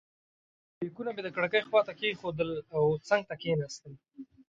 [0.79, 3.93] بیکونه مې د کړکۍ خواته کېښودل او څنګ ته کېناستم.